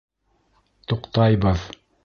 [0.93, 1.69] Туҡтайбыҙ.